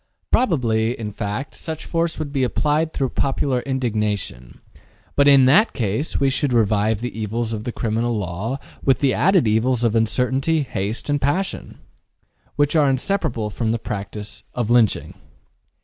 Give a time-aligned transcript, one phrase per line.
[0.31, 4.59] Probably, in fact, such force would be applied through popular indignation,
[5.15, 9.13] but in that case we should revive the evils of the criminal law with the
[9.13, 11.77] added evils of uncertainty, haste and passion,
[12.55, 15.13] which are inseparable from the practice of lynching.